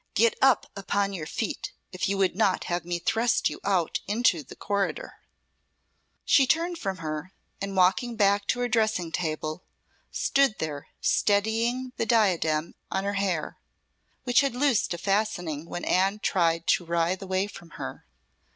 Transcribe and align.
Get 0.15 0.33
up 0.41 0.65
upon 0.75 1.13
your 1.13 1.27
feet 1.27 1.73
if 1.91 2.09
you 2.09 2.17
would 2.17 2.35
not 2.35 2.63
have 2.63 2.85
me 2.85 2.97
thrust 2.97 3.51
you 3.51 3.59
out 3.63 3.99
into 4.07 4.41
the 4.41 4.55
corridor." 4.55 5.19
She 6.25 6.47
turned 6.47 6.79
from 6.79 6.97
her, 6.97 7.33
and 7.61 7.77
walking 7.77 8.15
back 8.15 8.47
to 8.47 8.61
her 8.61 8.67
dressing 8.67 9.11
table, 9.11 9.61
stood 10.11 10.57
there 10.57 10.87
steadying 11.01 11.93
the 11.97 12.07
diadem 12.07 12.73
on 12.89 13.03
her 13.03 13.13
hair, 13.21 13.59
which 14.23 14.41
had 14.41 14.55
loosed 14.55 14.91
a 14.95 14.97
fastening 14.97 15.65
when 15.67 15.85
Anne 15.85 16.17
tried 16.17 16.65
to 16.65 16.83
writhe 16.83 17.21
away 17.21 17.45
from 17.45 17.69
her. 17.77 18.07